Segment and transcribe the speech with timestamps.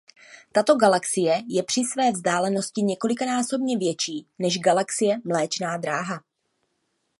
[0.51, 6.23] Tato galaxie je při své vzdálenosti několikanásobně větší než galaxie Mléčná dráha.